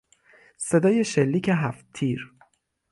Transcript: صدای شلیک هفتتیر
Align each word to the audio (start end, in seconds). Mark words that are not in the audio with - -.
صدای 0.57 1.03
شلیک 1.03 1.49
هفتتیر 1.53 2.33